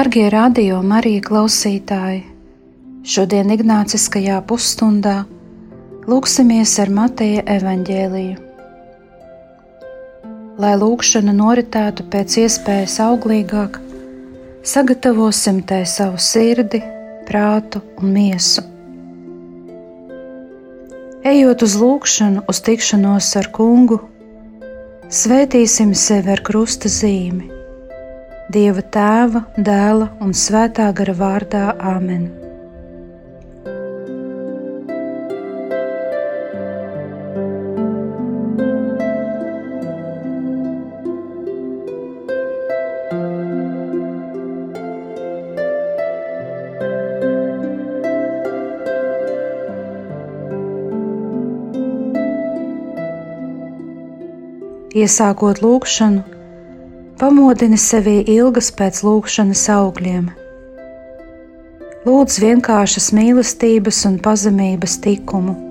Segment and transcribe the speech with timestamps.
[0.00, 2.22] Darbie radio Marija klausītāji!
[3.04, 5.26] Šodien Ignāciskajā pusstundā
[6.08, 8.38] lūksimies ar Mateja evaņģēliju.
[10.64, 13.76] Lai lūkšana noritētu pēc iespējas auglīgāk,
[14.72, 16.80] sagatavosim tai savu sirdi,
[17.28, 18.64] prātu un miesu.
[21.28, 24.00] Ejot uz lūkšanu, uz tikšanos ar kungu,
[25.12, 27.59] svētīsim sevi ar krusta zīmi
[28.50, 32.24] Dieva tēva, dēla un svētā gara vārdā Āmen.
[54.90, 56.39] Iesākot lūgšanu,
[57.20, 60.30] Pamodini sevi ilgas pēc lūkšanas augļiem.
[62.08, 65.69] Lūdz vienkāršas mīlestības un pazemības tikumu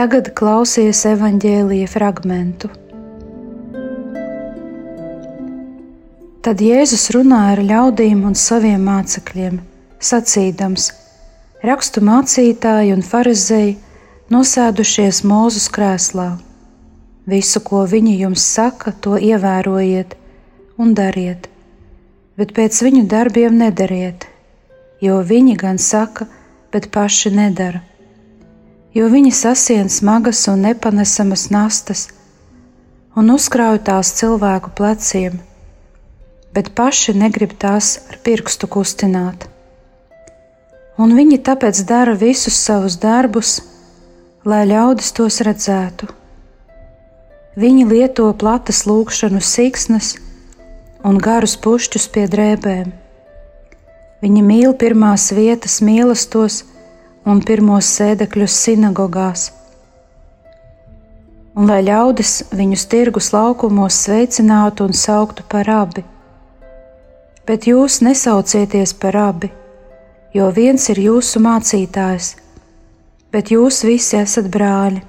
[0.00, 2.70] Tagad klausies evaņģēlīja fragmentu.
[6.40, 9.58] Tad Jēzus runāja ar ļaudīm un saviem mācekļiem,
[10.00, 10.86] sacīdams:
[11.68, 13.74] Rakstu mācītāji un farizēji
[14.32, 16.30] nosēdušies mūzus krēslā.
[17.28, 20.16] Visu, ko viņi jums saka, to ievērojiet
[20.80, 21.50] un dariet,
[22.40, 24.24] bet pēc viņu darbiem nedariet,
[25.04, 26.30] jo viņi gan saka,
[26.72, 27.84] bet paši nedara
[28.94, 32.08] jo viņi sasien smagas un nepanesamas nastas
[33.16, 35.40] un uzkrauj tās cilvēku pleciem,
[36.54, 39.46] bet paši negrib tās ar pirkstu kustināt.
[41.00, 43.60] Un viņi tāpēc dara visus savus darbus,
[44.44, 46.08] lai ļaudis tos redzētu.
[47.60, 50.14] Viņi lieto platas lūkšanu siksnas
[51.04, 52.92] un garus pušķus pie drēbēm.
[54.20, 56.62] Viņi mīl pirmās vietas mīlestos,
[57.28, 59.50] un pirmos sēdekļus sinagogās,
[61.56, 66.04] un lai ļaudis viņus tirgus laukumos sveicinātu un sauktu par abi.
[67.46, 69.50] Bet jūs nesaucieties par abi,
[70.34, 72.34] jo viens ir jūsu mācītājs,
[73.34, 75.02] bet jūs visi esat brāļi.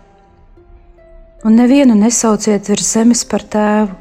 [1.45, 3.95] Un nevienu nesauciet virs zemes par tēvu,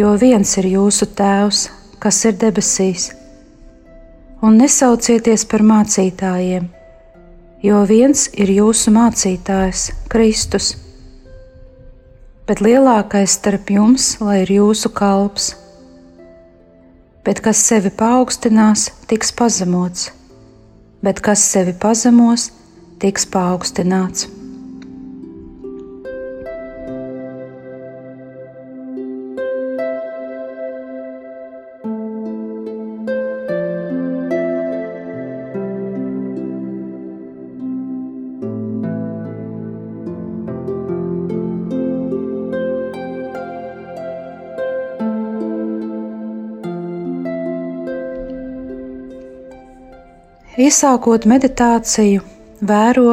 [0.00, 1.66] jo viens ir jūsu tēvs,
[2.00, 3.10] kas ir debesīs.
[4.44, 6.68] Un nesaucieties par mācītājiem,
[7.62, 10.72] jo viens ir jūsu mācītājs, Kristus.
[12.48, 15.52] Bet lielākais starp jums, lai ir jūsu kalps.
[17.26, 20.08] Bet kas sevi paaugstinās, tiks pazemots,
[21.04, 22.48] bet kas sevi pazemos,
[23.02, 24.37] tiks paaugstināts.
[50.58, 52.24] Iesākot meditāciju,
[52.66, 53.12] vēro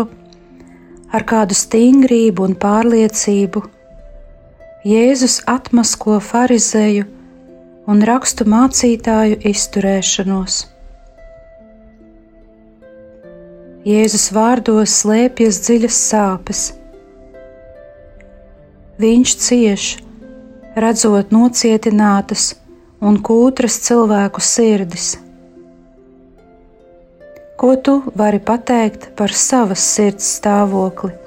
[1.14, 3.62] ar kādu stingrību un pārliecību.
[4.90, 7.04] Jēzus atmasko farizēju
[7.86, 10.56] un rakstu mācītāju izturēšanos.
[13.86, 16.64] Jēzus vārdos slēpjas dziļas sāpes.
[19.06, 19.86] Viņš cieš,
[20.74, 22.56] redzot nocietinātas
[23.06, 25.12] un kūtras cilvēku sirdis
[27.56, 31.25] Ko tu vari pateikt par savas sirds stāvokli?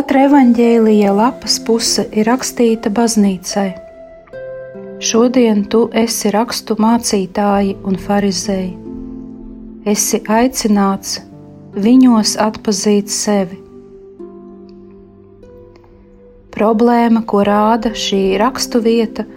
[0.00, 3.66] Katra evaņģēlīja lapas puse ir rakstīta baznīcai.
[5.04, 8.70] Šodien tu esi rakstu mācītāji un farizēji.
[9.92, 11.18] Esi aicināts
[11.84, 13.60] viņos atpazīt sevi.
[16.56, 19.28] Problēma, ko rāda šī rakstu vieta,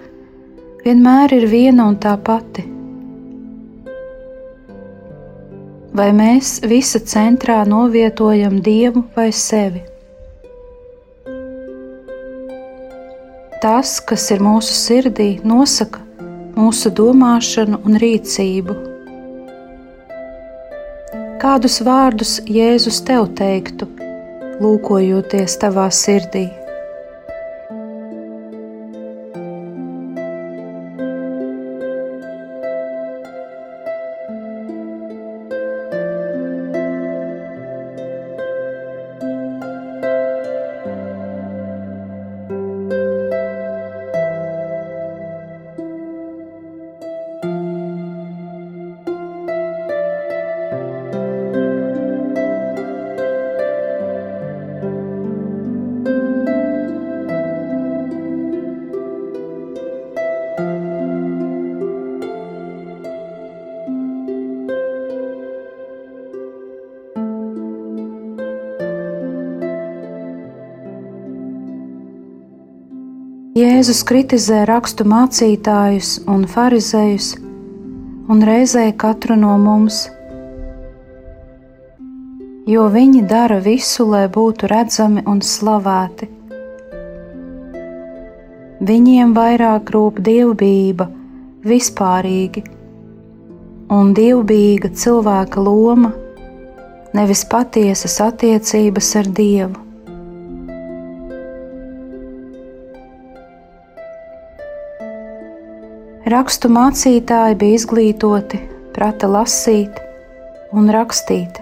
[0.88, 2.64] vienmēr ir viena un tā pati.
[5.92, 9.90] Vai mēs visa centrā novietojam dievu vai sevi?
[13.64, 16.02] Tas, kas ir mūsu sirdī, nosaka
[16.60, 18.74] mūsu domāšanu un rīcību.
[21.40, 23.88] Kādus vārdus Jēzus tev teiktu,
[24.60, 26.44] lūkojoties tavā sirdī?
[73.84, 77.34] Jēzus kritizē rakstu mācītājus un farizējus,
[78.32, 79.98] un reizē katru no mums,
[82.64, 86.30] jo viņi dara visu, lai būtu redzami un slavēti.
[88.88, 91.12] Viņiem vairāk rūp dievbijība
[91.68, 92.64] vispārīgi,
[93.92, 96.16] un dievbijīga cilvēka loma,
[97.20, 99.83] nevis patiesas attiecības ar Dievu.
[106.24, 108.56] Rakstu mācītāji bija izglītoti,
[108.96, 109.98] prata lasīt
[110.72, 111.58] un rakstīt.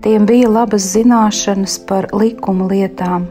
[0.00, 3.26] Tiem bija labas zināšanas par likuma lietām.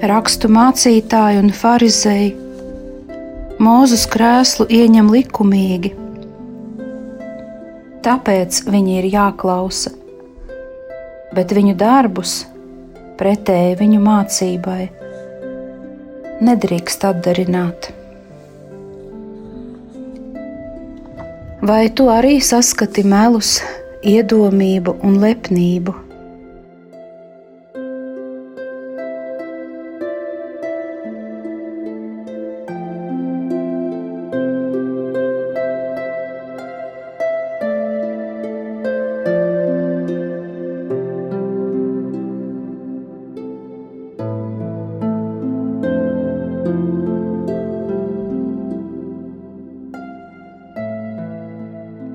[0.00, 2.32] Rakstu mācītāji un farizēji
[3.60, 5.92] Mūzus krēslu ieņem likumīgi,
[8.02, 9.92] tāpēc viņi ir jāklausa,
[11.36, 12.40] bet viņu darbus
[13.20, 15.03] pretēji viņu mācībai
[16.42, 17.90] nedrīkst atdarināt.
[21.64, 23.56] Vai tu arī saskati melus,
[24.04, 26.03] iedomību un lepnību?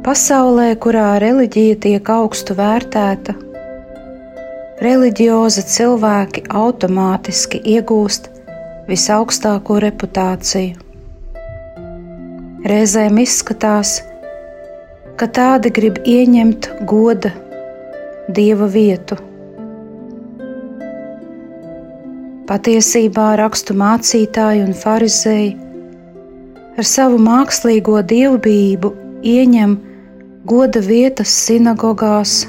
[0.09, 3.35] Pasaulē, kurā reliģija tiek augstu vērtēta,
[4.81, 8.23] reliģiozi cilvēki automātiski iegūst
[8.87, 10.79] visaugstāko reputāciju.
[12.71, 13.91] Reizēm izskatās,
[15.21, 17.29] ka tādi grib ieņemt goda
[18.39, 19.17] dieva vietu.
[22.49, 25.53] Patiesībā rakstu mācītāji un farizēji
[26.79, 28.91] ar savu mākslīgo dievbijību
[29.35, 29.77] ieņem
[30.45, 32.45] goda vietas sinagogās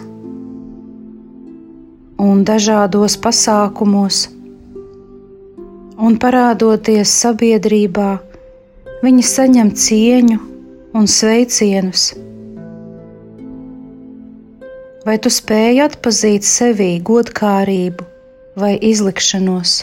[2.20, 4.28] un dažādos pasākumos,
[5.98, 8.10] un parādoties sabiedrībā,
[9.02, 10.38] viņi saņem cieņu
[10.94, 12.10] un sveicienus.
[15.06, 18.06] Vai tu spēj atpazīt sevī godkārību
[18.60, 19.80] vai izlikšanos?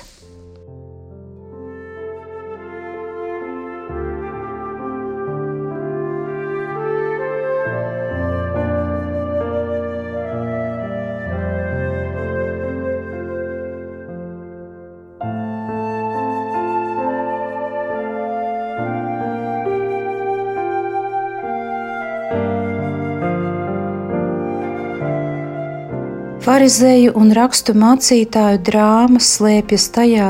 [26.47, 30.27] Pharizēju un rakstu mācītāju drāmas slēpjas tajā,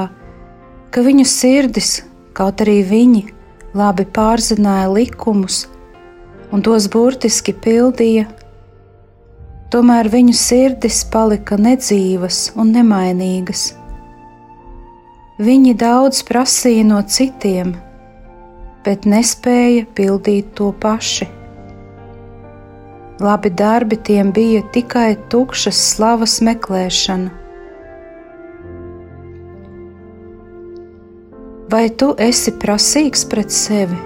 [0.90, 1.92] ka viņu sirdis,
[2.34, 3.22] kaut arī viņi
[3.78, 5.68] labi pārzināja likumus
[6.50, 8.26] un tos burtiski pildīja,
[9.70, 13.70] tomēr viņu sirdis palika nedzīvas un nemainīgas.
[15.38, 17.78] Viņi daudz prasīja no citiem,
[18.82, 21.37] bet nespēja pildīt to paši.
[23.20, 27.32] Labi darbi tiem bija tikai tukšas slavas meklēšana.
[31.74, 33.98] Vai tu esi prasīgs pret sevi?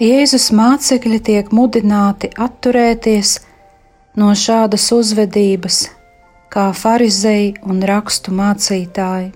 [0.00, 3.34] Jēzus mācekļi tiek mudināti atturēties
[4.16, 5.80] no šādas uzvedības,
[6.48, 9.26] kā farizēji un rakstu mācītāji.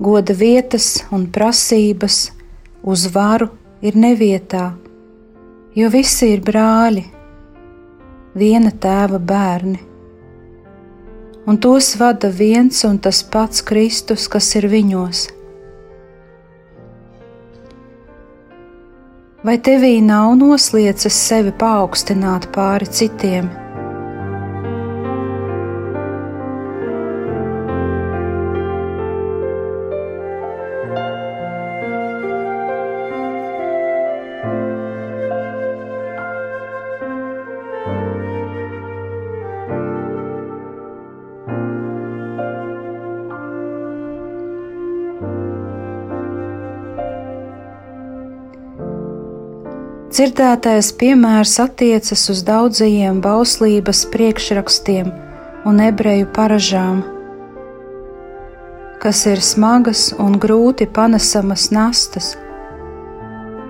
[0.00, 2.30] Goda vietas un prasības
[2.80, 3.50] uz varu
[3.84, 4.70] ir nevietā,
[5.76, 7.02] jo visi ir brāļi,
[8.40, 9.82] viena tēva bērni,
[11.44, 15.26] un tos vada viens un tas pats Kristus, kas ir viņos.
[19.40, 23.48] Vai tevī nav noslieces sevi paaugstināt pāri citiem?
[50.10, 55.06] Dzirdētais piemērs attiecas uz daudzajiem bauslības priekšrakstiem
[55.70, 57.04] un ebreju paražām,
[59.04, 62.32] kas ir smagas un grūti panesamas nastas,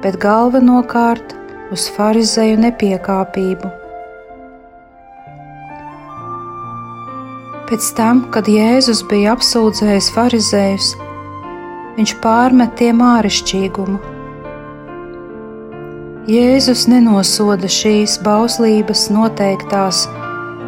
[0.00, 1.34] bet galvenokārt
[1.76, 3.72] uz farizēju nepiekāpību.
[7.68, 10.88] Pēc tam, kad Jēzus bija apsūdzējis farizējus,
[12.00, 14.19] viņš pārmet tiem āršķirīgumu
[16.28, 20.02] Jēzus nenosoda šīs bauslības noteiktās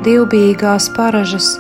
[0.00, 1.50] divbijīgās paražas.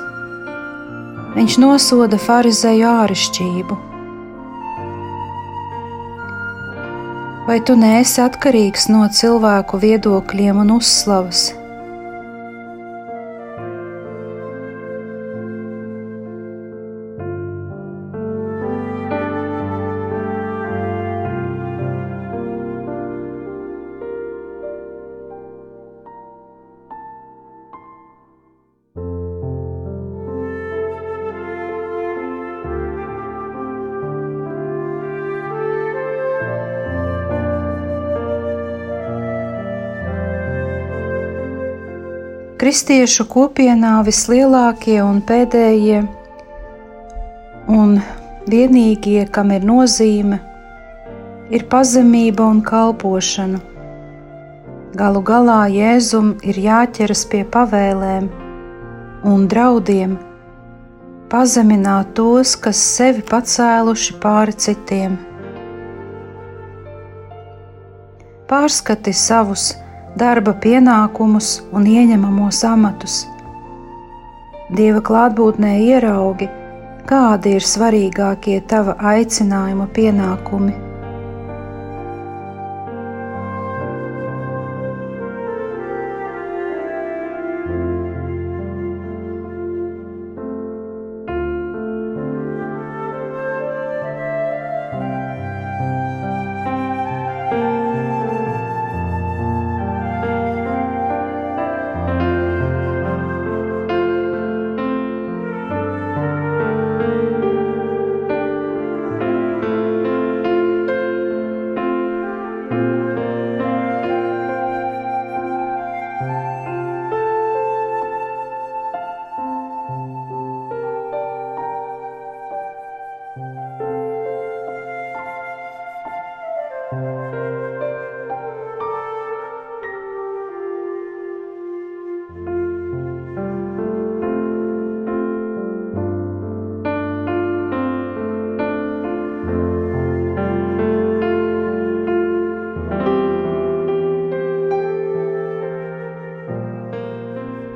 [1.36, 3.76] Viņš nosoda farizēju āršķirību.
[7.44, 11.50] Vai tu neesi atkarīgs no cilvēku viedokļiem un uzslavas?
[42.62, 46.04] Kristiešu kopienā vislielākie un pēdējie
[47.74, 47.96] un
[48.52, 50.38] vienīgie, kam ir nozīme,
[51.50, 53.58] ir pazemība un kalpošana.
[54.94, 58.30] Galu galā Jēzum ir jāķeras pie pavēlēm
[59.26, 60.14] un draudiem,
[61.34, 65.18] pazemināt tos, kas sevi pacēluši pāri citiem.
[68.46, 69.72] Pārskati savus
[70.18, 73.22] darba pienākumus un ieņemamos amatus.
[74.72, 76.48] Dieva klātbūtnē ieraugi,
[77.08, 80.81] kādi ir svarīgākie tava aicinājuma pienākumi.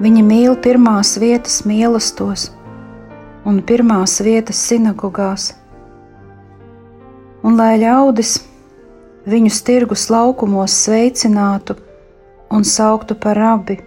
[0.06, 2.44] Viņi mīl pirmās vietas mīlestos
[3.50, 5.46] un pirmās vietas sinagogās,
[7.42, 8.36] un lai ļaudis
[9.26, 11.74] viņus tirgus laukumos sveicinātu
[12.54, 13.80] un sauktu par rabi.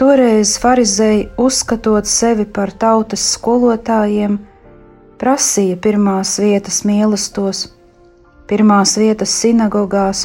[0.00, 4.38] Toreiz farizēji, uzskatot sevi par tautas skolotājiem,
[5.20, 7.66] prasīja pirmās vietas mīlestos,
[8.48, 10.24] pirmās vietas sinagogās,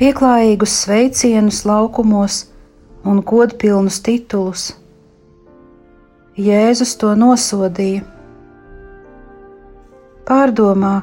[0.00, 2.40] pieklājīgus sveicienus laukumos
[3.04, 4.66] un godpilnus titulus.
[6.36, 8.02] Jēzus to nosodīja.
[10.26, 10.98] Pārdomā,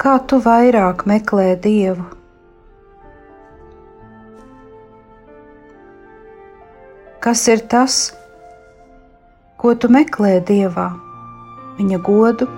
[0.00, 2.06] kā tu vairāk meklē Dievu
[7.20, 7.94] Kas ir tas,
[9.60, 10.86] ko tu meklē dievā?
[11.76, 12.48] Viņa godu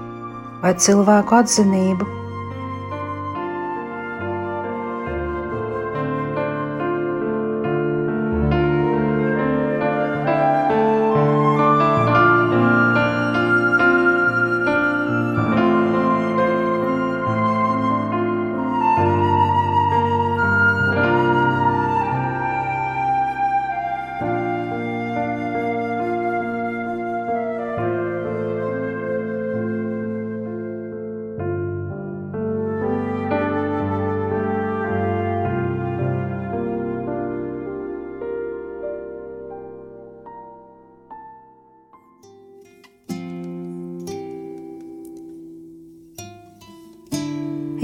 [0.62, 2.22] vai cilvēku atzinību?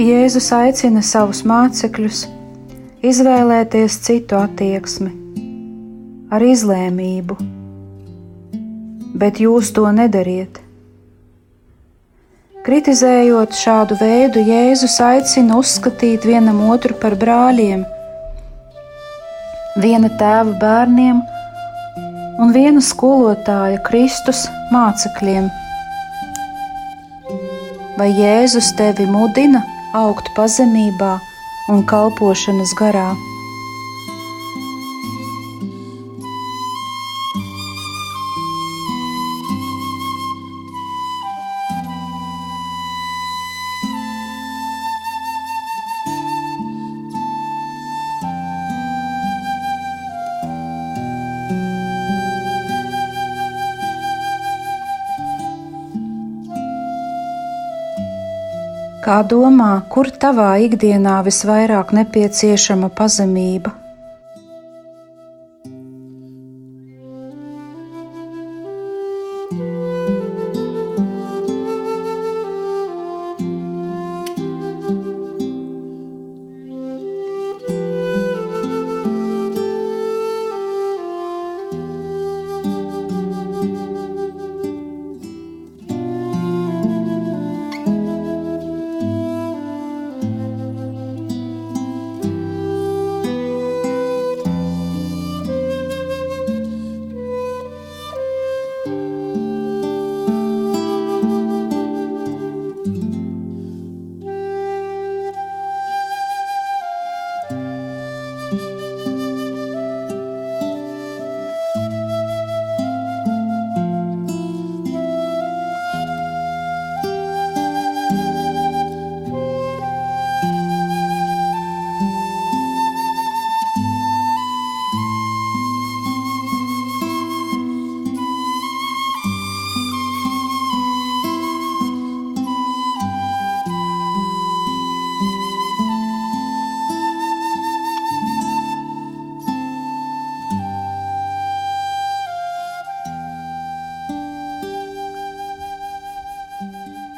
[0.09, 2.23] Jēzus aicina savus mācekļus
[3.05, 5.11] izvēlēties citu attieksmi,
[6.33, 7.37] ar izlēmību,
[9.21, 10.63] bet jūs to nedariet.
[12.65, 17.85] Kritizējot šādu veidu, Jēzus aicina uzskatīt vienam otru par brāļiem,
[19.85, 21.25] viena tēva bērniem
[22.41, 25.51] un viena skolotāja Kristus mācekļiem.
[27.99, 29.67] Vai Jēzus tevi mudina?
[29.95, 31.19] Augt pazemībā
[31.73, 33.11] un kalpošanas garā.
[59.19, 63.73] Kā domā, kur tavā ikdienā visvairāk nepieciešama pazemība?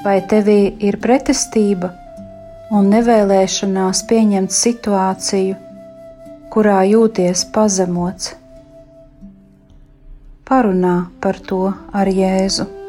[0.05, 1.93] Vai tevī ir pretestība
[2.73, 5.57] un nevēlēšanās pieņemt situāciju,
[6.55, 8.35] kurā jūties pazemots.
[10.51, 12.80] Parunā par to ar Jēzu.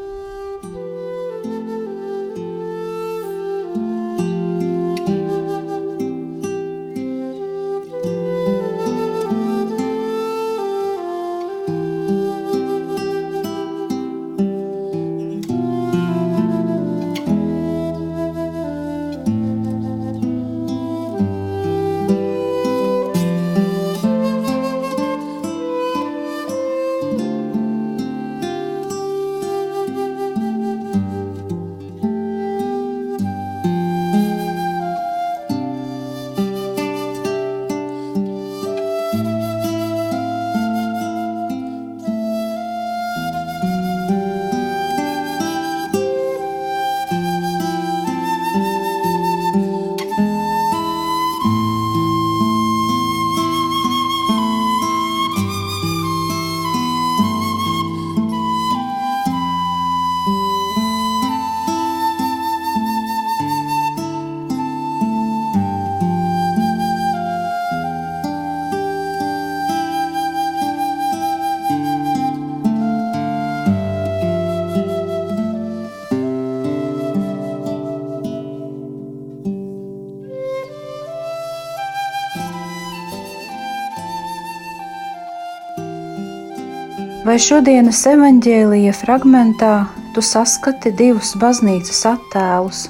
[87.22, 92.80] Vai šodienas evaņģēlīja fragmentā tu saskati divus baznīcas attēlus?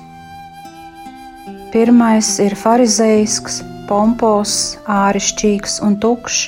[1.68, 3.58] Pirmais ir farizejisks,
[3.90, 4.54] pompos,
[4.88, 6.46] ārišķīgs un tukšs,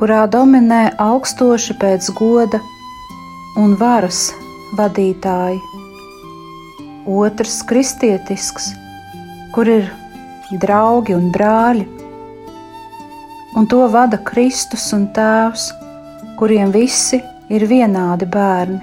[0.00, 2.62] kurā dominē augstoši pēc goda
[3.60, 4.22] un varas
[4.78, 5.60] vadītāji.
[7.04, 8.70] Otrs- kristietisks,
[9.52, 9.92] kur ir
[10.64, 11.84] draugi un brāļi,
[13.60, 15.68] un to vada Kristus un Tēvs,
[16.38, 17.18] kuriem visi
[17.50, 18.78] ir vienādi bērni.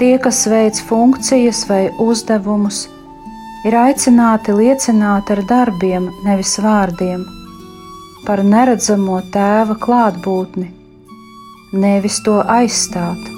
[0.00, 2.86] Tie, kas veic funkcijas vai uzdevumus,
[3.68, 7.26] ir aicināti liecināt ar darbiem, nevis vārdiem,
[8.24, 10.70] par neredzamo tēva klātbūtni,
[11.76, 13.28] nevis to aizstāt.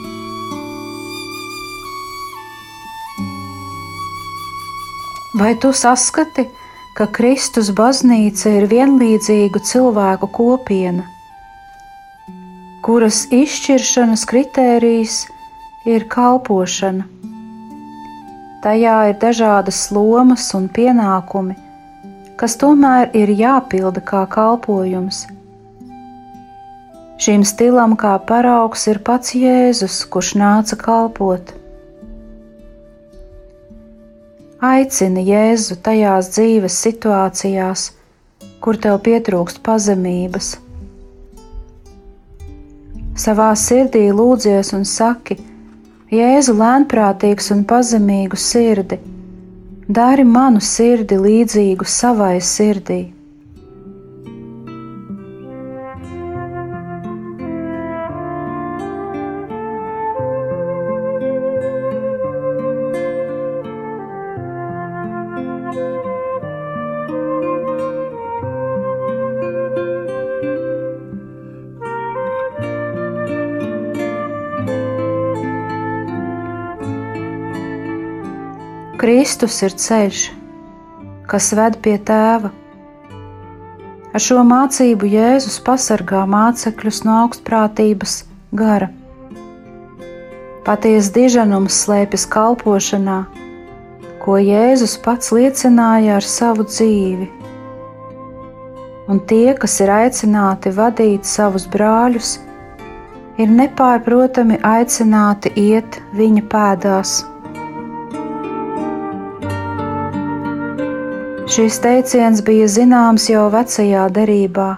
[5.42, 6.62] Vai tu saskati, ka
[6.93, 11.07] Kristus baznīca ir vienlīdzīgu cilvēku kopiena,
[12.85, 15.15] kuras izšķiršanas kritērijs
[15.89, 17.07] ir kalpošana?
[18.63, 21.57] Tajā ir dažādas lomas un pienākumi,
[22.37, 25.25] kas tomēr ir jāpilda kā kalpojums.
[27.17, 31.57] Šīm stilam kā paraugs ir pats Jēzus, kurš nāca kalpot.
[34.62, 37.81] Aicini Jēzu tajās dzīves situācijās,
[38.62, 40.51] kur tev pietrūkst pazemības.
[43.18, 45.35] Savā sirdī lūdzies un saki:
[46.14, 49.01] Jēzu, lēnprātīgs un pazemīgu sirdi,
[49.88, 53.01] dari manu sirdi līdzīgu savai sirdī.
[79.03, 80.19] Kristus ir ceļš,
[81.27, 82.53] kas ved pie tēva.
[84.15, 88.12] Ar šo mācību Jēzus pasargā mācekļus no augstprātības
[88.61, 88.93] gara.
[90.62, 93.17] Patiesa diženums slēpjas kalpošanā,
[94.23, 97.27] ko Jēzus pats liecināja ar savu dzīvi.
[99.11, 102.37] Un tie, kas ir aicināti vadīt savus brāļus,
[103.35, 107.19] ir nepārprotami aicināti iet viņa pēdās.
[111.53, 114.69] Šis teiciens bija zināms jau vecajā derībā,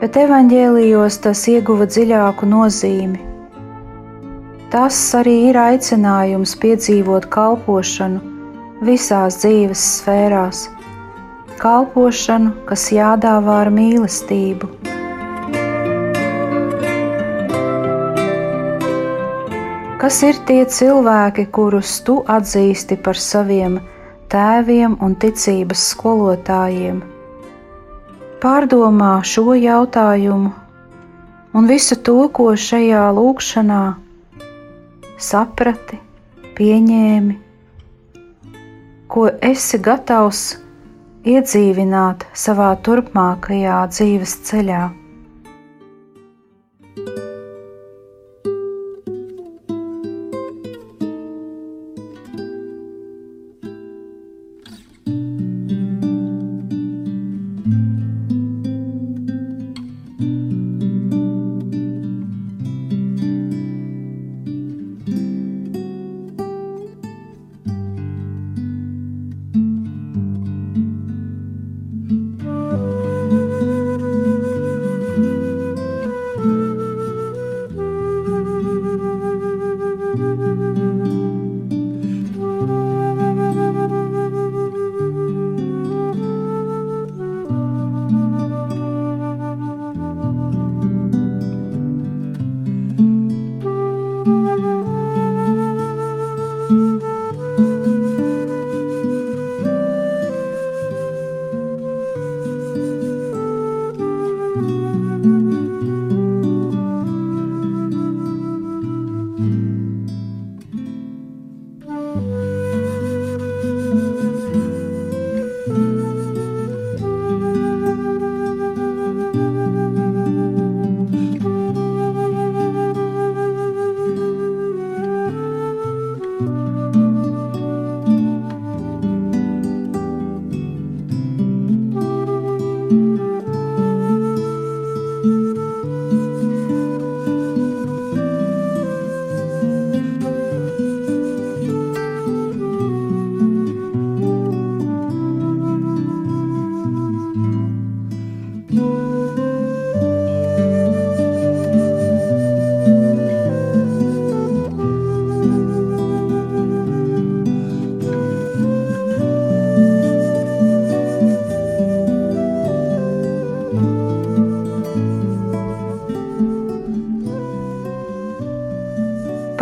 [0.00, 3.20] bet evaņģēlijos tas ieguva dziļāku nozīmi.
[4.72, 8.18] Tas arī ir aicinājums piedzīvot kalpošanu
[8.88, 10.64] visās dzīves sfērās,
[11.62, 14.72] kalpošanu, kas jādāvā ar mīlestību.
[20.02, 23.78] Kas ir tie cilvēki, kurus tu atzīsti par saviem
[24.32, 27.02] tēviem un ticības skolotājiem.
[28.42, 30.52] Pārdomā šo jautājumu
[31.52, 33.82] un visu to, ko šajā lūkšanā
[35.22, 36.00] saprati,
[36.56, 37.36] pieņēmi,
[39.12, 40.42] ko esi gatavs
[41.28, 44.82] iedzīvināt savā turpmākajā dzīves ceļā.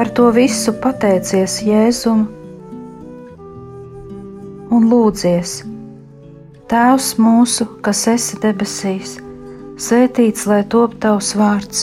[0.01, 2.23] Par to visu pateicies Jēzum
[4.73, 5.51] un lūdzies:
[6.73, 9.11] Tēvs mūsu, kas esi debesīs,
[9.77, 11.83] svētīts lai top tavs vārds,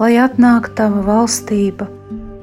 [0.00, 1.90] lai atnāk tava valstība,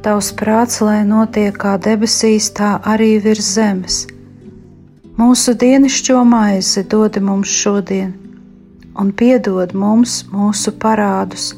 [0.06, 4.04] tavs prāts, lai notiek kā debesīs, tā arī virs zemes.
[5.18, 8.14] Mūsu dienascho maizi dod mums šodien,
[8.94, 11.56] un piedod mums mūsu parādus,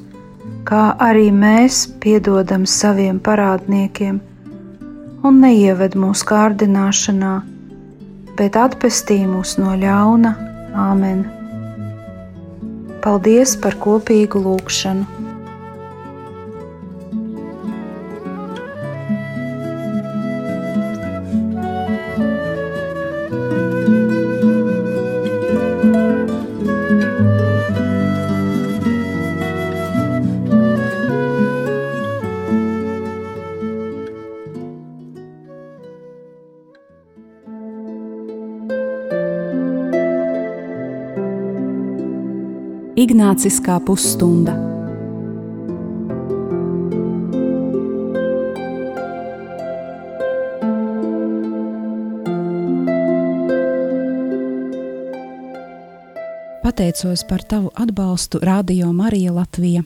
[0.67, 4.19] kā arī mēs piedodam saviem parādniekiem,
[5.23, 7.35] un neieved mūsu kārdināšanā
[8.41, 10.33] bet atpestī mūs no ļauna.
[10.87, 11.25] Āmen!
[13.03, 15.20] Paldies par kopīgu lūgšanu!
[43.21, 44.55] Ignāciskā pusstunda.
[56.63, 59.83] Pateicos par tavu atbalstu Radio Marija Latvija.